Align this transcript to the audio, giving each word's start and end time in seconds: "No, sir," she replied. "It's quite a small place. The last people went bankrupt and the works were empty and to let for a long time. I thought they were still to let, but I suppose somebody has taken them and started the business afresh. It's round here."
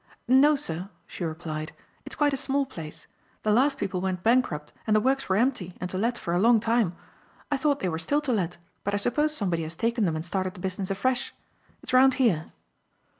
"No, 0.27 0.55
sir," 0.55 0.89
she 1.05 1.23
replied. 1.23 1.73
"It's 2.07 2.15
quite 2.15 2.33
a 2.33 2.35
small 2.35 2.65
place. 2.65 3.05
The 3.43 3.51
last 3.51 3.77
people 3.77 4.01
went 4.01 4.23
bankrupt 4.23 4.73
and 4.87 4.95
the 4.95 4.99
works 4.99 5.29
were 5.29 5.35
empty 5.35 5.75
and 5.79 5.91
to 5.91 5.97
let 5.99 6.17
for 6.17 6.33
a 6.33 6.39
long 6.39 6.59
time. 6.59 6.95
I 7.51 7.57
thought 7.57 7.81
they 7.81 7.87
were 7.87 7.99
still 7.99 8.21
to 8.21 8.31
let, 8.33 8.57
but 8.83 8.95
I 8.95 8.97
suppose 8.97 9.37
somebody 9.37 9.61
has 9.61 9.75
taken 9.75 10.05
them 10.05 10.15
and 10.15 10.25
started 10.25 10.55
the 10.55 10.59
business 10.59 10.89
afresh. 10.89 11.35
It's 11.83 11.93
round 11.93 12.15
here." 12.15 12.51